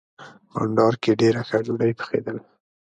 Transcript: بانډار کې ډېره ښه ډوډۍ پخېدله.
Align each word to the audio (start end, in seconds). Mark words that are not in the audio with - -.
بانډار 0.51 0.93
کې 1.01 1.11
ډېره 1.21 1.41
ښه 1.47 1.57
ډوډۍ 1.65 1.91
پخېدله. 1.99 2.41